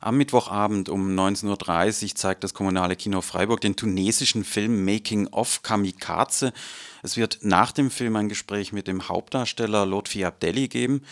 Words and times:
Am 0.00 0.16
Mittwochabend 0.16 0.88
um 0.88 1.18
19.30 1.18 2.04
Uhr 2.04 2.14
zeigt 2.14 2.44
das 2.44 2.54
kommunale 2.54 2.96
Kino 2.96 3.20
Freiburg 3.20 3.60
den 3.60 3.76
tunesischen 3.76 4.44
Film 4.44 4.84
Making 4.84 5.28
of 5.28 5.62
Kamikaze. 5.62 6.52
Es 7.04 7.18
wird 7.18 7.40
nach 7.42 7.70
dem 7.70 7.90
Film 7.90 8.16
ein 8.16 8.30
Gespräch 8.30 8.72
mit 8.72 8.88
dem 8.88 9.10
Hauptdarsteller 9.10 9.84
Lotfi 9.84 10.24
Abdelli 10.24 10.68
geben. 10.68 11.02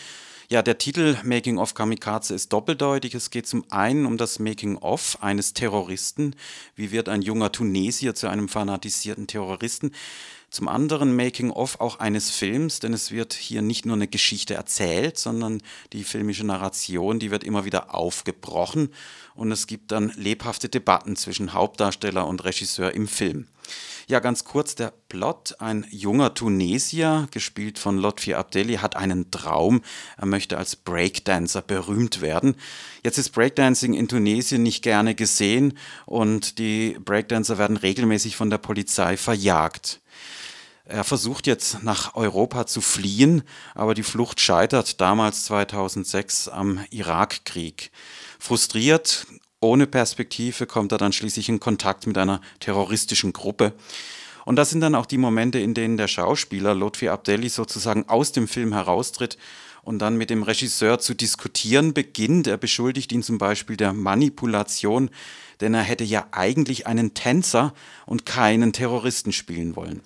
Ja, 0.49 0.63
der 0.63 0.79
Titel 0.79 1.19
Making 1.23 1.59
of 1.59 1.75
Kamikaze 1.75 2.35
ist 2.35 2.51
doppeldeutig. 2.51 3.15
Es 3.15 3.29
geht 3.29 3.47
zum 3.47 3.71
einen 3.71 4.07
um 4.07 4.17
das 4.17 4.39
Making 4.39 4.79
of 4.79 5.19
eines 5.21 5.53
Terroristen. 5.53 6.35
Wie 6.77 6.93
wird 6.93 7.11
ein 7.11 7.21
junger 7.21 7.53
Tunesier 7.53 8.15
zu 8.15 8.29
einem 8.29 8.49
fanatisierten 8.49 9.27
Terroristen? 9.27 9.93
Zum 10.49 10.69
anderen 10.69 11.15
Making-of 11.15 11.81
auch 11.81 11.99
eines 11.99 12.31
Films, 12.31 12.79
denn 12.81 12.95
es 12.95 13.11
wird 13.11 13.35
hier 13.35 13.61
nicht 13.61 13.85
nur 13.85 13.97
eine 13.97 14.09
Geschichte 14.09 14.55
erzählt, 14.55 15.19
sondern 15.19 15.63
die 15.93 16.05
filmische 16.05 16.45
Narration, 16.45 17.19
die 17.19 17.31
wird 17.31 17.45
immer 17.45 17.67
wieder 17.67 17.95
aufgebrochen 17.95 18.91
und 19.35 19.51
es 19.51 19.67
gibt 19.67 19.93
dann 19.93 20.13
lebhafte 20.17 20.69
Debatten 20.69 21.17
zwischen 21.17 21.55
Hauptdarsteller 21.55 22.27
und 22.27 22.45
Regisseur 22.45 22.93
im 22.93 23.09
Film. 23.09 23.49
Ja, 24.09 24.21
ganz 24.21 24.45
kurz 24.45 24.75
der 24.75 24.93
Plot. 25.09 25.57
Ein 25.59 25.87
junger 25.91 26.35
Tunesier, 26.35 27.29
gespielt 27.31 27.79
von 27.79 27.99
Lotfi 27.99 28.35
Abdeli, 28.35 28.77
hat 28.77 28.97
einen 28.97 29.31
Traum. 29.31 29.83
Er 30.17 30.27
möchte 30.27 30.59
als 30.59 30.77
Breakdancer 30.77 31.63
berühmt 31.63 32.21
werden. 32.21 32.57
Jetzt 33.05 33.19
ist 33.19 33.31
Breakdancing 33.31 33.95
in 33.95 34.09
Tunesien 34.09 34.63
nicht 34.63 34.83
gerne 34.83 35.15
gesehen 35.15 35.79
und 36.07 36.59
die 36.59 36.99
Breakdancer 37.05 37.59
werden 37.59 37.77
regelmäßig 37.77 38.37
von 38.37 38.51
der 38.51 38.59
Polizei 38.59 39.17
verjagt. 39.17 40.01
Er 40.85 41.05
versucht 41.05 41.47
jetzt 41.47 41.85
nach 41.85 42.17
Europa 42.17 42.67
zu 42.67 42.81
fliehen, 42.81 43.45
aber 43.75 43.95
die 43.95 44.03
Flucht 44.03 44.41
scheitert 44.41 45.01
damals 45.01 45.45
2006 45.45 46.49
am 46.49 46.85
Irakkrieg. 46.91 47.93
Frustriert, 48.39 49.27
ohne 49.63 49.87
Perspektive 49.87 50.67
kommt 50.67 50.93
er 50.93 50.99
dann 50.99 51.13
schließlich 51.13 51.49
in 51.49 51.61
Kontakt 51.61 52.07
mit 52.07 52.19
einer 52.19 52.41
terroristischen 52.61 53.33
Gruppe. 53.33 53.73
Und 54.45 54.57
das 54.57 54.71
sind 54.71 54.81
dann 54.81 54.95
auch 54.95 55.07
die 55.07 55.19
Momente, 55.19 55.59
in 55.61 55.73
denen 55.73 55.97
der 55.97 56.09
Schauspieler 56.09 56.75
Lotfi 56.75 57.09
Abdelli 57.09 57.49
sozusagen 57.49 58.09
aus 58.09 58.33
dem 58.33 58.49
Film 58.49 58.73
heraustritt 58.73 59.39
und 59.83 60.01
dann 60.01 60.17
mit 60.17 60.31
dem 60.31 60.43
Regisseur 60.43 60.99
zu 60.99 61.15
diskutieren 61.15 61.95
beginnt. 61.95 62.47
Er 62.47 62.57
beschuldigt 62.57 63.13
ihn 63.13 63.23
zum 63.23 63.39
Beispiel 63.39 63.77
der 63.77 63.93
Manipulation, 63.93 65.11
denn 65.61 65.75
er 65.75 65.83
hätte 65.83 66.05
ja 66.05 66.27
eigentlich 66.33 66.87
einen 66.87 67.15
Tänzer 67.15 67.73
und 68.05 68.27
keinen 68.27 68.73
Terroristen 68.73 69.33
spielen 69.33 69.77
wollen. 69.77 70.03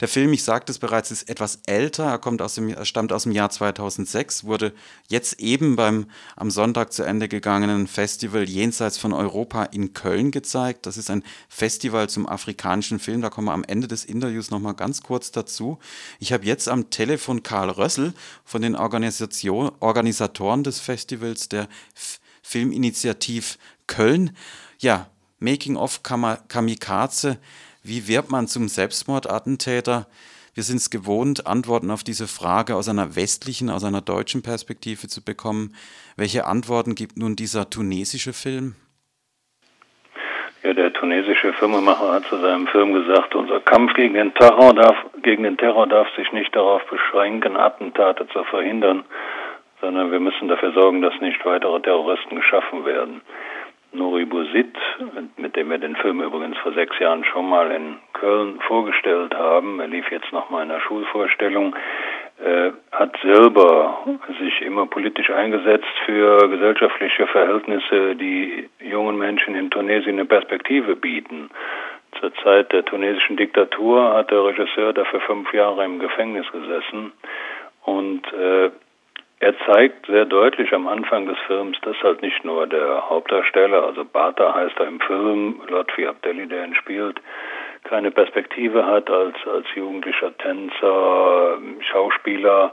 Der 0.00 0.08
Film, 0.08 0.32
ich 0.32 0.42
sagte 0.42 0.72
es 0.72 0.78
bereits, 0.78 1.10
ist 1.10 1.28
etwas 1.28 1.60
älter. 1.66 2.04
Er 2.04 2.18
kommt 2.18 2.42
aus 2.42 2.54
dem, 2.54 2.84
stammt 2.84 3.12
aus 3.12 3.24
dem 3.24 3.32
Jahr 3.32 3.50
2006, 3.50 4.44
wurde 4.44 4.72
jetzt 5.08 5.40
eben 5.40 5.76
beim 5.76 6.06
am 6.36 6.50
Sonntag 6.50 6.92
zu 6.92 7.04
Ende 7.04 7.28
gegangenen 7.28 7.86
Festival 7.86 8.48
Jenseits 8.48 8.98
von 8.98 9.12
Europa 9.12 9.64
in 9.64 9.92
Köln 9.92 10.30
gezeigt. 10.30 10.86
Das 10.86 10.96
ist 10.96 11.10
ein 11.10 11.22
Festival 11.48 12.08
zum 12.08 12.28
afrikanischen 12.28 12.98
Film. 12.98 13.22
Da 13.22 13.30
kommen 13.30 13.46
wir 13.46 13.52
am 13.52 13.64
Ende 13.64 13.86
des 13.86 14.04
Interviews 14.04 14.50
noch 14.50 14.60
mal 14.60 14.72
ganz 14.72 15.02
kurz 15.02 15.30
dazu. 15.30 15.78
Ich 16.18 16.32
habe 16.32 16.44
jetzt 16.44 16.68
am 16.68 16.90
Telefon 16.90 17.42
Karl 17.42 17.70
Rössel 17.70 18.14
von 18.44 18.62
den 18.62 18.74
Organisation, 18.74 19.70
Organisatoren 19.80 20.64
des 20.64 20.80
Festivals 20.80 21.48
der 21.48 21.68
F 21.94 22.20
Filminitiativ 22.42 23.58
Köln. 23.86 24.36
Ja, 24.78 25.08
Making 25.38 25.76
of 25.76 26.02
Kamikaze. 26.02 27.38
Wie 27.86 28.08
wird 28.08 28.30
man 28.30 28.46
zum 28.46 28.68
Selbstmordattentäter? 28.68 30.06
Wir 30.54 30.62
sind 30.62 30.76
es 30.76 30.88
gewohnt, 30.88 31.46
Antworten 31.46 31.90
auf 31.90 32.02
diese 32.02 32.26
Frage 32.26 32.76
aus 32.76 32.88
einer 32.88 33.14
westlichen, 33.14 33.68
aus 33.68 33.84
einer 33.84 34.00
deutschen 34.00 34.40
Perspektive 34.40 35.06
zu 35.06 35.22
bekommen. 35.22 35.74
Welche 36.16 36.46
Antworten 36.46 36.94
gibt 36.94 37.18
nun 37.18 37.36
dieser 37.36 37.68
tunesische 37.68 38.32
Film? 38.32 38.74
Ja, 40.62 40.72
der 40.72 40.94
tunesische 40.94 41.52
Filmemacher 41.52 42.10
hat 42.10 42.24
zu 42.24 42.38
seinem 42.38 42.66
Film 42.68 42.94
gesagt, 42.94 43.34
unser 43.34 43.60
Kampf 43.60 43.92
gegen 43.92 44.14
den 44.14 44.32
Terror 44.32 44.72
darf, 44.72 44.96
gegen 45.22 45.42
den 45.42 45.58
Terror 45.58 45.86
darf 45.86 46.08
sich 46.16 46.32
nicht 46.32 46.56
darauf 46.56 46.80
beschränken, 46.86 47.54
Attentate 47.58 48.26
zu 48.28 48.44
verhindern, 48.44 49.04
sondern 49.82 50.10
wir 50.10 50.20
müssen 50.20 50.48
dafür 50.48 50.72
sorgen, 50.72 51.02
dass 51.02 51.20
nicht 51.20 51.44
weitere 51.44 51.82
Terroristen 51.82 52.36
geschaffen 52.36 52.86
werden. 52.86 53.20
Nuri 53.94 54.24
Buzit, 54.24 54.76
mit 55.36 55.56
dem 55.56 55.70
wir 55.70 55.78
den 55.78 55.96
Film 55.96 56.20
übrigens 56.20 56.58
vor 56.58 56.72
sechs 56.72 56.98
Jahren 56.98 57.24
schon 57.24 57.48
mal 57.48 57.70
in 57.70 57.96
Köln 58.12 58.60
vorgestellt 58.60 59.34
haben, 59.34 59.80
er 59.80 59.88
lief 59.88 60.10
jetzt 60.10 60.26
in 60.32 60.68
der 60.68 60.80
Schulvorstellung, 60.80 61.74
äh, 62.44 62.72
hat 62.90 63.16
selber 63.22 63.98
sich 64.40 64.60
immer 64.62 64.86
politisch 64.86 65.30
eingesetzt 65.30 65.94
für 66.04 66.48
gesellschaftliche 66.48 67.26
Verhältnisse, 67.28 68.16
die 68.16 68.68
jungen 68.80 69.16
Menschen 69.16 69.54
in 69.54 69.70
Tunesien 69.70 70.18
eine 70.18 70.24
Perspektive 70.24 70.96
bieten. 70.96 71.50
Zur 72.20 72.34
Zeit 72.42 72.72
der 72.72 72.84
tunesischen 72.84 73.36
Diktatur 73.36 74.14
hat 74.14 74.30
der 74.30 74.44
Regisseur 74.44 74.92
dafür 74.92 75.20
fünf 75.20 75.52
Jahre 75.52 75.84
im 75.84 75.98
Gefängnis 75.98 76.50
gesessen. 76.52 77.12
Und 77.84 78.32
äh, 78.32 78.70
er 79.44 79.54
zeigt 79.66 80.06
sehr 80.06 80.24
deutlich 80.24 80.72
am 80.72 80.88
Anfang 80.88 81.26
des 81.26 81.36
Films, 81.46 81.76
dass 81.82 82.02
halt 82.02 82.22
nicht 82.22 82.42
nur 82.46 82.66
der 82.66 83.10
Hauptdarsteller, 83.10 83.84
also 83.84 84.02
Bata 84.02 84.54
heißt 84.54 84.80
er 84.80 84.86
im 84.86 85.00
Film, 85.00 85.60
Lotfi 85.68 86.06
Abdelli, 86.06 86.46
der 86.46 86.64
ihn 86.64 86.74
spielt, 86.74 87.20
keine 87.84 88.10
Perspektive 88.10 88.86
hat 88.86 89.10
als, 89.10 89.36
als 89.46 89.66
jugendlicher 89.74 90.34
Tänzer, 90.38 91.58
Schauspieler 91.80 92.72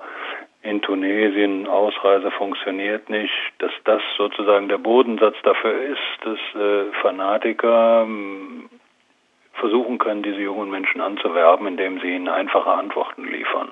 in 0.62 0.82
Tunesien, 0.82 1.68
Ausreise 1.68 2.32
funktioniert 2.32 3.09
nicht, 3.09 3.34
dass 3.58 3.72
das 3.84 4.02
sozusagen 4.18 4.70
der 4.70 4.78
Bodensatz 4.78 5.36
dafür 5.44 5.74
ist, 5.74 6.00
dass 6.24 6.40
äh, 6.56 6.86
Fanatiker 7.02 8.08
äh, 8.08 9.59
versuchen 9.59 9.98
können, 9.98 10.24
diese 10.24 10.40
jungen 10.40 10.70
Menschen 10.70 11.02
anzuwerben, 11.02 11.68
indem 11.68 12.00
sie 12.00 12.16
ihnen 12.16 12.30
einfache 12.30 12.72
Antworten 12.72 13.26
liefern 13.26 13.72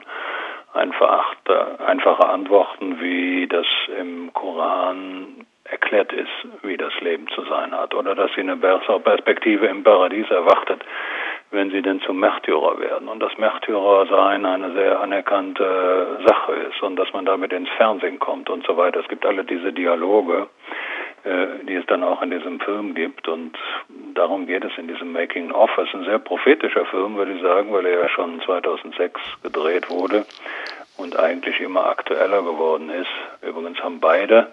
einfach, 0.74 1.35
einfache 1.85 2.28
Antworten, 2.28 3.00
wie 3.02 3.47
das 3.47 3.66
im 3.97 4.31
Koran 4.34 5.46
erklärt 5.63 6.12
ist, 6.13 6.30
wie 6.63 6.78
das 6.78 6.94
Leben 7.02 7.28
zu 7.30 7.44
sein 7.44 7.72
hat, 7.72 7.94
oder 7.94 8.16
dass 8.16 8.31
sie 8.34 8.41
eine 8.41 8.56
bessere 8.56 9.00
Perspektive 9.00 9.68
im 9.68 9.84
Paradies 9.84 10.30
erwartet, 10.30 10.84
wenn 11.52 11.72
sie 11.72 11.81
denn 11.81 12.02
zum 12.02 12.19
Märtyrer 12.19 12.80
werden 12.80 13.07
und 13.07 13.19
dass 13.19 13.38
Märtyrersein 13.38 14.46
eine 14.46 14.74
sehr 14.74 15.00
anerkannte 15.00 16.19
Sache 16.25 16.53
ist 16.53 16.81
und 16.81 16.96
dass 16.96 17.12
man 17.13 17.25
damit 17.25 17.53
ins 17.53 17.69
Fernsehen 17.78 18.19
kommt 18.19 18.50
und 18.50 18.66
so 18.66 18.78
weiter. 18.78 19.00
Es 19.00 19.07
gibt 19.07 19.25
alle 19.25 19.44
diese 19.44 19.74
Dialoge, 19.74 20.47
die 21.67 21.75
es 21.75 21.85
dann 21.85 22.03
auch 22.03 22.22
in 22.22 22.31
diesem 22.31 22.59
Film 22.59 22.95
gibt 22.95 23.28
und 23.28 23.57
darum 24.16 24.47
geht 24.47 24.63
es 24.63 24.72
in 24.78 24.88
diesem 24.88 25.12
Making 25.12 25.51
of. 25.51 25.69
Es 25.78 25.88
ist 25.88 25.95
ein 25.95 26.06
sehr 26.06 26.19
prophetischer 26.19 26.85
Film, 26.85 27.16
würde 27.17 27.34
ich 27.34 27.41
sagen, 27.41 27.72
weil 27.72 27.85
er 27.85 28.00
ja 28.00 28.09
schon 28.09 28.41
2006 28.41 29.22
gedreht 29.44 29.89
wurde 29.89 30.25
und 30.97 31.18
eigentlich 31.18 31.59
immer 31.59 31.85
aktueller 31.85 32.41
geworden 32.41 32.89
ist. 32.89 33.09
Übrigens 33.41 33.79
haben 33.84 34.00
beide, 34.00 34.47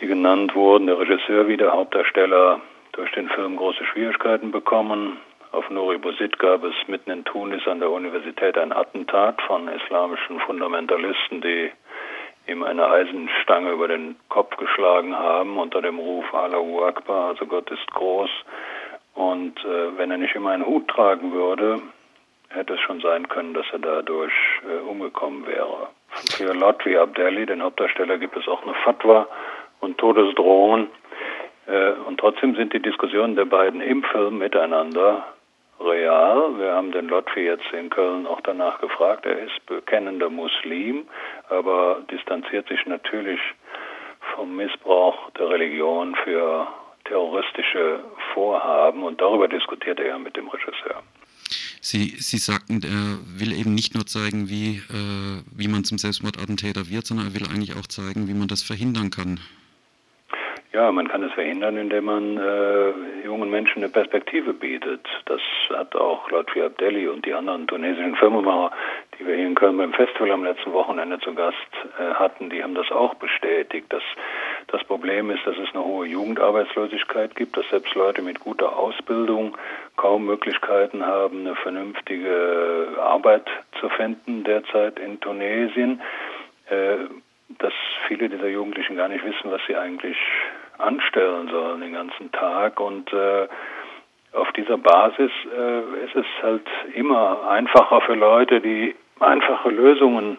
die 0.00 0.06
genannt 0.06 0.54
wurden, 0.54 0.86
der 0.86 0.98
Regisseur 0.98 1.46
wie 1.48 1.56
der 1.56 1.72
Hauptdarsteller, 1.72 2.60
durch 2.92 3.10
den 3.12 3.28
Film 3.28 3.56
große 3.56 3.84
Schwierigkeiten 3.86 4.50
bekommen. 4.50 5.18
Auf 5.52 5.68
Nuri 5.70 5.98
Buzit 5.98 6.38
gab 6.38 6.64
es 6.64 6.74
mitten 6.88 7.10
in 7.10 7.24
Tunis 7.24 7.66
an 7.66 7.80
der 7.80 7.90
Universität 7.90 8.56
ein 8.58 8.72
Attentat 8.72 9.40
von 9.42 9.68
islamischen 9.68 10.40
Fundamentalisten, 10.40 11.40
die 11.40 11.70
ihm 12.46 12.62
eine 12.62 12.88
Eisenstange 12.88 13.70
über 13.70 13.88
den 13.88 14.16
Kopf 14.28 14.56
geschlagen 14.56 15.16
haben 15.16 15.58
unter 15.58 15.80
dem 15.80 15.98
Ruf 15.98 16.32
Allahu 16.34 16.84
Akbar, 16.84 17.28
also 17.28 17.46
Gott 17.46 17.70
ist 17.70 17.86
groß. 17.92 18.30
Und 19.14 19.58
äh, 19.64 19.98
wenn 19.98 20.10
er 20.10 20.18
nicht 20.18 20.34
immer 20.34 20.50
einen 20.50 20.66
Hut 20.66 20.88
tragen 20.88 21.32
würde, 21.32 21.80
hätte 22.48 22.74
es 22.74 22.80
schon 22.80 23.00
sein 23.00 23.28
können, 23.28 23.54
dass 23.54 23.66
er 23.72 23.78
dadurch 23.78 24.32
äh, 24.68 24.88
umgekommen 24.88 25.46
wäre. 25.46 25.88
Für 26.36 26.52
Lotfi 26.54 26.96
Abdelli, 26.96 27.46
den 27.46 27.62
Hauptdarsteller, 27.62 28.18
gibt 28.18 28.36
es 28.36 28.48
auch 28.48 28.62
eine 28.62 28.74
Fatwa 28.74 29.26
und 29.80 29.98
Todesdrohungen. 29.98 30.88
Äh, 31.66 31.92
und 32.06 32.18
trotzdem 32.18 32.54
sind 32.54 32.72
die 32.72 32.82
Diskussionen 32.82 33.36
der 33.36 33.44
beiden 33.44 33.80
im 33.80 34.02
Film 34.02 34.38
miteinander 34.38 35.24
real. 35.84 36.58
Wir 36.58 36.72
haben 36.72 36.92
den 36.92 37.08
Lotfi 37.08 37.40
jetzt 37.40 37.70
in 37.72 37.90
Köln 37.90 38.26
auch 38.26 38.40
danach 38.42 38.80
gefragt. 38.80 39.26
Er 39.26 39.38
ist 39.38 39.66
bekennender 39.66 40.30
Muslim, 40.30 41.06
aber 41.48 42.02
distanziert 42.10 42.68
sich 42.68 42.84
natürlich 42.86 43.40
vom 44.34 44.56
Missbrauch 44.56 45.30
der 45.32 45.50
Religion 45.50 46.14
für 46.24 46.66
terroristische 47.04 48.00
Vorhaben 48.32 49.02
und 49.02 49.20
darüber 49.20 49.48
diskutiert 49.48 49.98
er 50.00 50.18
mit 50.18 50.36
dem 50.36 50.48
Regisseur. 50.48 51.02
Sie, 51.80 52.14
Sie 52.18 52.38
sagten, 52.38 52.80
er 52.84 53.18
will 53.40 53.52
eben 53.52 53.74
nicht 53.74 53.94
nur 53.94 54.06
zeigen, 54.06 54.48
wie, 54.48 54.76
äh, 54.76 55.42
wie 55.54 55.66
man 55.68 55.84
zum 55.84 55.98
Selbstmordattentäter 55.98 56.88
wird, 56.88 57.06
sondern 57.06 57.26
er 57.26 57.34
will 57.34 57.48
eigentlich 57.48 57.76
auch 57.76 57.86
zeigen, 57.88 58.28
wie 58.28 58.34
man 58.34 58.46
das 58.46 58.62
verhindern 58.62 59.10
kann. 59.10 59.40
Ja, 60.72 60.90
man 60.90 61.06
kann 61.06 61.22
es 61.22 61.32
verhindern, 61.32 61.76
indem 61.76 62.06
man 62.06 62.38
äh, 62.38 63.24
jungen 63.26 63.50
Menschen 63.50 63.82
eine 63.82 63.92
Perspektive 63.92 64.54
bietet. 64.54 65.06
Das 65.26 65.40
hat 65.68 65.94
auch 65.94 66.30
Lotfi 66.30 66.62
Abdelli 66.62 67.08
und 67.08 67.26
die 67.26 67.34
anderen 67.34 67.66
tunesischen 67.66 68.16
Firmenmacher, 68.16 68.70
die 69.18 69.26
wir 69.26 69.36
hier 69.36 69.46
in 69.46 69.54
Köln 69.54 69.76
beim 69.76 69.92
Festival 69.92 70.30
am 70.30 70.44
letzten 70.44 70.72
Wochenende 70.72 71.18
zu 71.20 71.34
Gast 71.34 71.56
äh, 71.98 72.14
hatten, 72.14 72.48
die 72.48 72.62
haben 72.62 72.74
das 72.74 72.90
auch 72.90 73.14
bestätigt, 73.14 73.92
dass 73.92 74.02
Das 74.68 74.82
Problem 74.84 75.30
ist, 75.30 75.46
dass 75.46 75.56
es 75.58 75.74
eine 75.74 75.84
hohe 75.84 76.06
Jugendarbeitslosigkeit 76.06 77.36
gibt, 77.36 77.56
dass 77.56 77.68
selbst 77.68 77.94
Leute 77.94 78.22
mit 78.22 78.40
guter 78.40 78.78
Ausbildung 78.78 79.56
kaum 79.96 80.24
Möglichkeiten 80.24 81.04
haben, 81.04 81.40
eine 81.40 81.54
vernünftige 81.56 82.96
Arbeit 82.98 83.46
zu 83.78 83.90
finden 83.90 84.44
derzeit 84.44 84.98
in 84.98 85.20
Tunesien, 85.20 86.00
äh, 86.70 86.96
dass 87.58 87.74
viele 88.08 88.30
dieser 88.30 88.48
Jugendlichen 88.48 88.96
gar 88.96 89.08
nicht 89.08 89.24
wissen, 89.24 89.50
was 89.50 89.60
sie 89.66 89.76
eigentlich 89.76 90.16
anstellen 90.82 91.48
sollen 91.48 91.80
den 91.80 91.92
ganzen 91.92 92.32
Tag 92.32 92.80
und 92.80 93.12
äh, 93.12 93.48
auf 94.32 94.50
dieser 94.52 94.78
Basis 94.78 95.30
äh, 95.56 96.04
ist 96.04 96.16
es 96.16 96.26
halt 96.42 96.66
immer 96.94 97.48
einfacher 97.48 98.00
für 98.02 98.14
Leute, 98.14 98.60
die 98.60 98.94
einfache 99.20 99.68
Lösungen 99.68 100.38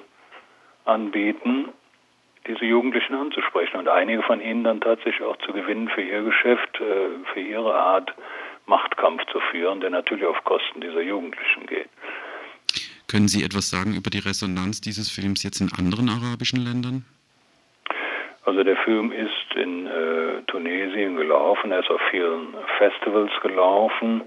anbieten, 0.86 1.70
diese 2.48 2.66
Jugendlichen 2.66 3.16
anzusprechen 3.16 3.78
und 3.78 3.88
einige 3.88 4.22
von 4.24 4.42
ihnen 4.42 4.64
dann 4.64 4.82
tatsächlich 4.82 5.22
auch 5.22 5.38
zu 5.38 5.54
gewinnen 5.54 5.90
für 5.90 6.02
ihr 6.02 6.24
Geschäft, 6.24 6.80
äh, 6.82 7.34
für 7.34 7.40
ihre 7.40 7.76
Art 7.76 8.14
Machtkampf 8.66 9.22
zu 9.32 9.40
führen, 9.52 9.80
der 9.80 9.90
natürlich 9.90 10.26
auf 10.26 10.44
Kosten 10.44 10.82
dieser 10.82 11.02
Jugendlichen 11.02 11.68
geht. 11.68 11.90
Können 13.08 13.28
Sie 13.28 13.44
etwas 13.44 13.70
sagen 13.70 13.96
über 13.96 14.10
die 14.10 14.20
Resonanz 14.20 14.82
dieses 14.82 15.10
Films 15.10 15.44
jetzt 15.44 15.62
in 15.62 15.72
anderen 15.78 16.10
arabischen 16.10 16.60
Ländern? 16.60 17.06
Also 18.46 18.64
der 18.64 18.76
Film 18.78 19.12
ist 19.12 19.56
in 19.56 19.88
äh, 19.88 20.42
Tunesien 20.48 21.16
gelaufen, 21.16 21.72
er 21.72 21.80
ist 21.80 21.90
auf 21.90 22.02
vielen 22.12 22.54
Festivals 22.78 23.32
gelaufen. 23.42 24.24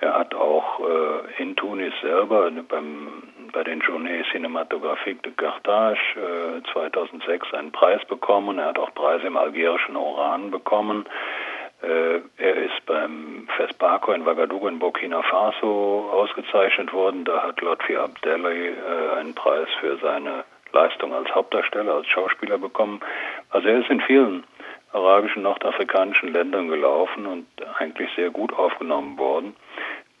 Er 0.00 0.14
hat 0.14 0.34
auch 0.34 0.80
äh, 0.80 1.42
in 1.42 1.56
Tunis 1.56 1.94
selber 2.02 2.50
beim, 2.68 3.22
bei 3.52 3.64
den 3.64 3.80
Journées 3.80 4.24
Cinématographiques 4.30 5.22
de 5.22 5.32
Carthage 5.32 6.00
äh, 6.16 6.72
2006 6.72 7.54
einen 7.54 7.72
Preis 7.72 8.04
bekommen. 8.06 8.58
Er 8.58 8.66
hat 8.66 8.78
auch 8.78 8.92
Preise 8.94 9.26
im 9.26 9.36
algerischen 9.36 9.96
Oran 9.96 10.50
bekommen. 10.50 11.06
Äh, 11.82 12.20
er 12.36 12.56
ist 12.56 12.84
beim 12.84 13.48
FESPACO 13.56 14.12
in 14.12 14.26
Ouagadougou 14.26 14.68
in 14.68 14.78
Burkina 14.78 15.22
Faso 15.22 16.10
ausgezeichnet 16.12 16.92
worden. 16.92 17.24
Da 17.24 17.44
hat 17.44 17.60
Lotfi 17.62 17.96
Abdelli 17.96 18.68
äh, 18.68 19.18
einen 19.18 19.34
Preis 19.34 19.68
für 19.80 19.96
seine 19.98 20.44
Leistung 20.76 21.14
als 21.14 21.34
Hauptdarsteller, 21.34 21.94
als 21.94 22.06
Schauspieler 22.08 22.58
bekommen. 22.58 23.00
Also 23.50 23.68
er 23.68 23.80
ist 23.80 23.88
in 23.88 24.00
vielen 24.02 24.44
arabischen, 24.92 25.42
nordafrikanischen 25.42 26.32
Ländern 26.32 26.68
gelaufen 26.68 27.26
und 27.26 27.46
eigentlich 27.78 28.10
sehr 28.14 28.30
gut 28.30 28.52
aufgenommen 28.52 29.18
worden. 29.18 29.56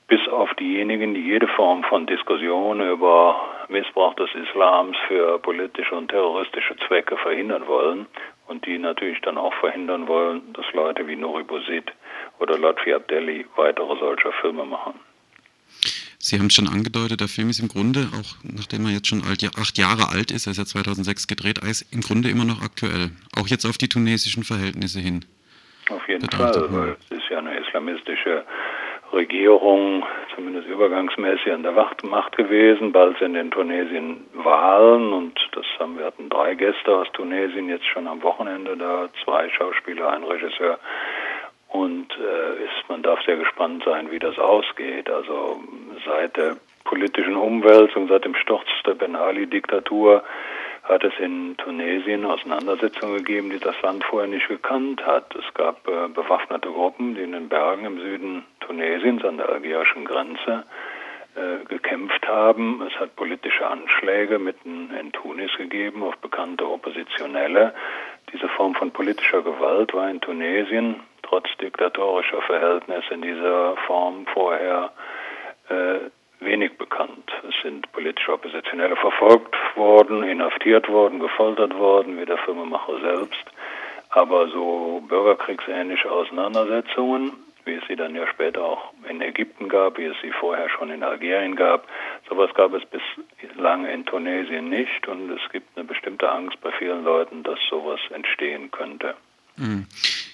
Bis 0.08 0.26
auf 0.28 0.54
diejenigen, 0.54 1.14
die 1.14 1.20
jede 1.20 1.48
Form 1.48 1.82
von 1.84 2.06
Diskussion 2.06 2.80
über 2.80 3.36
Missbrauch 3.68 4.14
des 4.14 4.30
Islams 4.34 4.96
für 5.08 5.38
politische 5.40 5.94
und 5.94 6.08
terroristische 6.08 6.76
Zwecke 6.86 7.16
verhindern 7.16 7.66
wollen 7.66 8.06
und 8.46 8.64
die 8.66 8.78
natürlich 8.78 9.20
dann 9.22 9.36
auch 9.36 9.54
verhindern 9.54 10.06
wollen, 10.06 10.52
dass 10.52 10.72
Leute 10.72 11.06
wie 11.06 11.16
Nuri 11.16 11.42
Bouzid 11.42 11.92
oder 12.38 12.56
Lotfi 12.56 12.94
Abdelli 12.94 13.46
weitere 13.56 13.98
solcher 13.98 14.32
Filme 14.40 14.64
machen. 14.64 14.94
Sie 16.26 16.40
haben 16.40 16.46
es 16.46 16.54
schon 16.54 16.66
angedeutet, 16.66 17.20
der 17.20 17.28
Film 17.28 17.50
ist 17.50 17.60
im 17.60 17.68
Grunde, 17.68 18.10
auch 18.18 18.34
nachdem 18.42 18.84
er 18.86 18.90
jetzt 18.90 19.06
schon 19.06 19.22
alt, 19.22 19.46
acht 19.46 19.78
Jahre 19.78 20.10
alt 20.10 20.32
ist, 20.32 20.48
er 20.48 20.50
ist 20.50 20.58
ja 20.58 20.64
2006 20.64 21.28
gedreht, 21.28 21.58
ist 21.62 21.86
im 21.94 22.00
Grunde 22.00 22.28
immer 22.30 22.44
noch 22.44 22.62
aktuell. 22.62 23.14
Auch 23.38 23.46
jetzt 23.46 23.64
auf 23.64 23.78
die 23.78 23.88
tunesischen 23.88 24.42
Verhältnisse 24.42 24.98
hin. 24.98 25.24
Auf 25.88 26.02
jeden 26.08 26.28
Fall, 26.28 26.66
weil 26.72 26.96
es 26.98 27.18
ist 27.18 27.30
ja 27.30 27.38
eine 27.38 27.56
islamistische 27.60 28.42
Regierung, 29.12 30.04
zumindest 30.34 30.66
übergangsmäßig 30.66 31.52
an 31.52 31.62
der 31.62 31.70
Macht 31.70 32.36
gewesen. 32.36 32.90
Bald 32.90 33.16
sind 33.18 33.36
in 33.36 33.52
Tunesien 33.52 34.24
Wahlen 34.34 35.12
und 35.12 35.38
das 35.52 35.64
haben 35.78 35.96
wir 35.96 36.06
hatten 36.06 36.28
drei 36.28 36.56
Gäste 36.56 36.92
aus 36.92 37.06
Tunesien 37.12 37.68
jetzt 37.68 37.86
schon 37.86 38.08
am 38.08 38.20
Wochenende 38.24 38.76
da, 38.76 39.08
zwei 39.22 39.48
Schauspieler, 39.50 40.10
ein 40.10 40.24
Regisseur. 40.24 40.80
Und 41.76 42.08
äh, 42.18 42.64
ist, 42.64 42.88
man 42.88 43.02
darf 43.02 43.22
sehr 43.24 43.36
gespannt 43.36 43.82
sein, 43.84 44.10
wie 44.10 44.18
das 44.18 44.38
ausgeht. 44.38 45.10
Also 45.10 45.60
seit 46.06 46.36
der 46.38 46.56
politischen 46.84 47.36
Umwälzung, 47.36 48.08
seit 48.08 48.24
dem 48.24 48.34
Sturz 48.34 48.66
der 48.86 48.94
Ben 48.94 49.14
Ali-Diktatur 49.14 50.24
hat 50.84 51.04
es 51.04 51.12
in 51.18 51.54
Tunesien 51.58 52.24
Auseinandersetzungen 52.24 53.18
gegeben, 53.18 53.50
die 53.50 53.58
das 53.58 53.74
Land 53.82 54.04
vorher 54.04 54.28
nicht 54.28 54.48
gekannt 54.48 55.04
hat. 55.04 55.34
Es 55.34 55.52
gab 55.52 55.86
äh, 55.86 56.08
bewaffnete 56.08 56.70
Gruppen, 56.70 57.14
die 57.14 57.22
in 57.22 57.32
den 57.32 57.50
Bergen 57.50 57.84
im 57.84 58.00
Süden 58.00 58.44
Tunesiens 58.60 59.22
an 59.24 59.36
der 59.36 59.50
algerischen 59.50 60.06
Grenze 60.06 60.64
äh, 61.34 61.62
gekämpft 61.68 62.26
haben. 62.26 62.80
Es 62.86 62.98
hat 62.98 63.16
politische 63.16 63.66
Anschläge 63.66 64.38
mitten 64.38 64.90
in 64.98 65.12
Tunis 65.12 65.50
gegeben 65.58 66.02
auf 66.04 66.16
bekannte 66.18 66.66
Oppositionelle. 66.66 67.74
Diese 68.32 68.48
Form 68.48 68.74
von 68.74 68.92
politischer 68.92 69.42
Gewalt 69.42 69.92
war 69.92 70.08
in 70.08 70.22
Tunesien 70.22 71.00
trotz 71.36 71.56
diktatorischer 71.60 72.40
Verhältnisse 72.42 73.12
in 73.12 73.22
dieser 73.22 73.76
Form 73.86 74.26
vorher 74.32 74.90
äh, 75.68 75.98
wenig 76.40 76.78
bekannt. 76.78 77.30
Es 77.46 77.54
sind 77.62 77.90
politische 77.92 78.32
Oppositionelle 78.32 78.96
verfolgt 78.96 79.54
worden, 79.74 80.22
inhaftiert 80.22 80.88
worden, 80.88 81.20
gefoltert 81.20 81.74
worden, 81.76 82.18
wie 82.18 82.24
der 82.24 82.38
Filmemacher 82.38 83.00
selbst. 83.00 83.44
Aber 84.10 84.48
so 84.48 85.02
bürgerkriegsähnliche 85.06 86.10
Auseinandersetzungen, 86.10 87.32
wie 87.66 87.74
es 87.74 87.82
sie 87.88 87.96
dann 87.96 88.14
ja 88.14 88.26
später 88.28 88.62
auch 88.62 88.92
in 89.08 89.20
Ägypten 89.20 89.68
gab, 89.68 89.98
wie 89.98 90.04
es 90.04 90.16
sie 90.22 90.30
vorher 90.30 90.70
schon 90.70 90.90
in 90.90 91.02
Algerien 91.02 91.56
gab, 91.56 91.86
sowas 92.30 92.50
gab 92.54 92.72
es 92.72 92.82
bislang 93.40 93.84
in 93.84 94.06
Tunesien 94.06 94.70
nicht 94.70 95.06
und 95.08 95.30
es 95.30 95.52
gibt 95.52 95.76
eine 95.76 95.84
bestimmte 95.84 96.30
Angst 96.30 96.58
bei 96.62 96.70
vielen 96.78 97.04
Leuten, 97.04 97.42
dass 97.42 97.58
sowas 97.68 98.00
entstehen 98.10 98.70
könnte. 98.70 99.14
Mhm. 99.56 99.86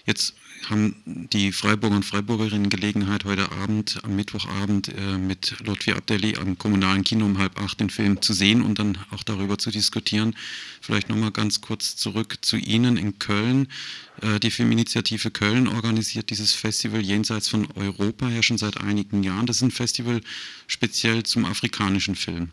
Jetzt 0.05 0.37
haben 0.71 0.97
die 1.05 1.53
Freiburger 1.53 1.97
und 1.97 2.05
Freiburgerinnen 2.05 2.69
Gelegenheit, 2.69 3.25
heute 3.25 3.51
Abend, 3.63 4.01
am 4.05 4.17
Mittwochabend, 4.17 4.89
äh, 4.89 5.19
mit 5.19 5.57
Lotfi 5.67 5.93
Abdeli 5.93 6.37
am 6.39 6.59
kommunalen 6.59 7.05
Kino 7.05 7.25
um 7.25 7.39
halb 7.39 7.61
acht 7.61 7.81
den 7.81 7.91
Film 7.91 8.21
zu 8.23 8.33
sehen 8.33 8.63
und 8.63 8.79
dann 8.79 8.99
auch 9.15 9.23
darüber 9.23 9.59
zu 9.59 9.71
diskutieren. 9.71 10.35
Vielleicht 10.81 11.09
nochmal 11.09 11.31
ganz 11.31 11.61
kurz 11.61 11.97
zurück 11.97 12.37
zu 12.43 12.57
Ihnen 12.57 12.97
in 12.97 13.19
Köln. 13.19 13.69
Äh, 14.23 14.41
die 14.41 14.51
Filminitiative 14.51 15.31
Köln 15.31 15.69
organisiert 15.69 16.31
dieses 16.31 16.55
Festival 16.55 17.01
jenseits 17.01 17.49
von 17.49 17.69
Europa 17.77 18.29
ja 18.29 18.43
schon 18.43 18.59
seit 18.59 18.81
einigen 18.81 19.23
Jahren. 19.23 19.47
Das 19.47 19.57
ist 19.57 19.63
ein 19.63 19.71
Festival 19.71 20.21
speziell 20.67 21.23
zum 21.23 21.45
afrikanischen 21.45 22.15
Film. 22.15 22.51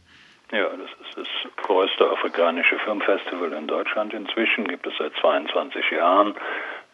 Ja, 0.52 0.68
das 0.70 0.90
ist 1.08 1.18
das 1.18 1.66
größte 1.70 2.10
afrikanische 2.10 2.80
Filmfestival 2.80 3.54
in 3.54 3.68
Deutschland 3.68 4.14
inzwischen, 4.14 4.68
gibt 4.68 4.88
es 4.88 4.94
seit 4.98 5.14
22 5.22 5.92
Jahren. 5.92 6.34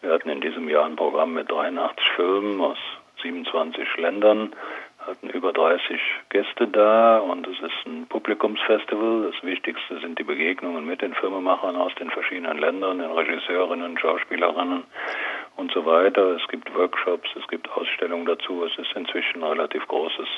Wir 0.06 0.14
hatten 0.14 0.28
in 0.28 0.40
diesem 0.40 0.68
Jahr 0.68 0.84
ein 0.84 0.94
Programm 0.94 1.34
mit 1.34 1.50
83 1.50 2.10
Filmen 2.14 2.60
aus 2.60 2.78
27 3.22 3.96
Ländern, 3.96 4.54
hatten 5.04 5.28
über 5.30 5.52
30 5.52 6.00
Gäste 6.28 6.68
da 6.68 7.18
und 7.18 7.44
es 7.48 7.58
ist 7.58 7.86
ein 7.86 8.06
Publikumsfestival. 8.06 9.32
Das 9.32 9.42
Wichtigste 9.42 9.98
sind 9.98 10.16
die 10.20 10.22
Begegnungen 10.22 10.86
mit 10.86 11.02
den 11.02 11.12
Filmemachern 11.12 11.74
aus 11.74 11.92
den 11.96 12.08
verschiedenen 12.10 12.56
Ländern, 12.58 13.00
den 13.00 13.10
Regisseurinnen, 13.10 13.98
Schauspielerinnen 13.98 14.84
und 15.56 15.72
so 15.72 15.84
weiter. 15.84 16.36
Es 16.36 16.46
gibt 16.46 16.72
Workshops, 16.76 17.28
es 17.34 17.48
gibt 17.48 17.68
Ausstellungen 17.72 18.26
dazu. 18.26 18.64
Es 18.64 18.78
ist 18.78 18.92
inzwischen 18.94 19.42
ein 19.42 19.50
relativ 19.50 19.88
großes 19.88 20.28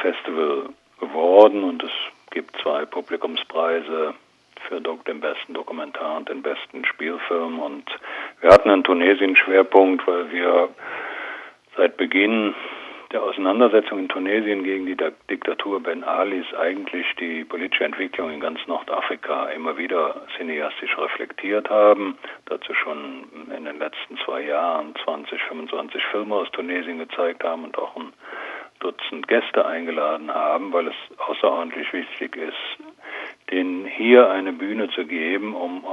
Festival 0.00 0.68
geworden 1.00 1.64
und 1.64 1.82
es 1.82 1.90
gibt 2.30 2.56
zwei 2.62 2.84
Publikumspreise 2.84 4.14
für 4.68 4.80
den 4.80 5.20
besten 5.20 5.54
Dokumentar 5.54 6.16
und 6.16 6.28
den 6.28 6.42
besten 6.42 6.84
Spielfilm. 6.84 7.58
Und 7.58 7.84
wir 8.40 8.50
hatten 8.50 8.70
einen 8.70 8.84
Tunesien-Schwerpunkt, 8.84 10.06
weil 10.06 10.30
wir 10.30 10.68
seit 11.76 11.96
Beginn 11.96 12.54
der 13.12 13.22
Auseinandersetzung 13.22 14.00
in 14.00 14.08
Tunesien 14.08 14.64
gegen 14.64 14.86
die 14.86 14.96
Diktatur 15.30 15.80
Ben 15.80 16.02
Alis 16.02 16.46
eigentlich 16.58 17.06
die 17.20 17.44
politische 17.44 17.84
Entwicklung 17.84 18.32
in 18.32 18.40
ganz 18.40 18.58
Nordafrika 18.66 19.46
immer 19.50 19.76
wieder 19.78 20.22
cineastisch 20.36 20.98
reflektiert 20.98 21.70
haben. 21.70 22.18
Dazu 22.46 22.74
schon 22.74 23.24
in 23.56 23.64
den 23.64 23.78
letzten 23.78 24.18
zwei 24.24 24.42
Jahren 24.42 24.94
20, 25.04 25.40
25 25.44 26.02
Filme 26.10 26.34
aus 26.34 26.50
Tunesien 26.50 26.98
gezeigt 26.98 27.44
haben 27.44 27.64
und 27.64 27.78
auch 27.78 27.94
ein 27.96 28.12
Dutzend 28.80 29.26
Gäste 29.26 29.64
eingeladen 29.64 30.32
haben, 30.32 30.72
weil 30.72 30.88
es 30.88 31.18
außerordentlich 31.18 31.90
wichtig 31.94 32.36
ist, 32.36 32.85
denen 33.50 33.86
hier 33.86 34.30
eine 34.30 34.52
Bühne 34.52 34.88
zu 34.90 35.06
geben, 35.06 35.54
um 35.54 35.84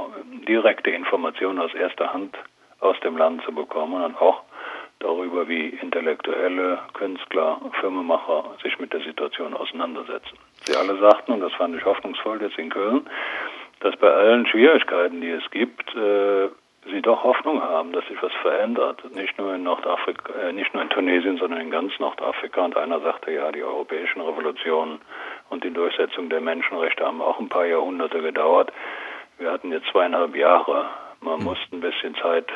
direkte 0.46 0.90
Informationen 0.90 1.60
aus 1.60 1.74
erster 1.74 2.12
Hand 2.12 2.36
aus 2.80 2.98
dem 3.00 3.16
Land 3.16 3.42
zu 3.44 3.52
bekommen 3.52 4.02
und 4.02 4.20
auch 4.20 4.42
darüber, 4.98 5.48
wie 5.48 5.68
Intellektuelle, 5.68 6.78
Künstler, 6.94 7.60
Firmemacher 7.80 8.56
sich 8.62 8.78
mit 8.78 8.92
der 8.92 9.00
Situation 9.00 9.54
auseinandersetzen. 9.54 10.38
Sie 10.64 10.76
alle 10.76 10.98
sagten, 10.98 11.32
und 11.32 11.40
das 11.40 11.52
fand 11.54 11.76
ich 11.76 11.84
hoffnungsvoll 11.84 12.40
jetzt 12.42 12.58
in 12.58 12.70
Köln, 12.70 13.06
dass 13.80 13.96
bei 13.96 14.10
allen 14.10 14.46
Schwierigkeiten, 14.46 15.20
die 15.20 15.30
es 15.30 15.50
gibt, 15.50 15.94
äh, 15.94 16.48
sie 16.90 17.02
doch 17.02 17.22
Hoffnung 17.24 17.62
haben, 17.62 17.92
dass 17.92 18.06
sich 18.06 18.22
was 18.22 18.32
verändert. 18.42 19.02
Nicht 19.14 19.38
nur 19.38 19.54
in 19.54 19.62
Nordafrika, 19.62 20.32
äh, 20.34 20.52
nicht 20.52 20.72
nur 20.74 20.82
in 20.82 20.90
Tunesien, 20.90 21.38
sondern 21.38 21.60
in 21.60 21.70
ganz 21.70 21.98
Nordafrika. 21.98 22.64
Und 22.64 22.76
einer 22.76 23.00
sagte, 23.00 23.32
ja, 23.32 23.52
die 23.52 23.62
europäischen 23.62 24.20
Revolutionen 24.20 25.00
und 25.54 25.64
die 25.64 25.72
Durchsetzung 25.72 26.28
der 26.28 26.40
Menschenrechte 26.40 27.06
haben 27.06 27.22
auch 27.22 27.38
ein 27.38 27.48
paar 27.48 27.64
Jahrhunderte 27.64 28.20
gedauert. 28.20 28.72
Wir 29.38 29.50
hatten 29.50 29.72
jetzt 29.72 29.86
zweieinhalb 29.92 30.36
Jahre 30.36 30.90
Man 31.24 31.38
hm. 31.38 31.44
muss 31.44 31.58
ein 31.72 31.80
bisschen 31.80 32.14
Zeit 32.16 32.46